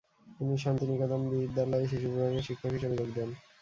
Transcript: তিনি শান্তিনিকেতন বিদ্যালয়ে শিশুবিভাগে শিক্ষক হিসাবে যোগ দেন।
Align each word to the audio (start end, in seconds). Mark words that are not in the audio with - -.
তিনি 0.37 0.53
শান্তিনিকেতন 0.57 1.21
বিদ্যালয়ে 1.31 1.89
শিশুবিভাগে 1.91 2.39
শিক্ষক 2.47 2.71
হিসাবে 2.75 2.95
যোগ 2.99 3.09
দেন। 3.15 3.29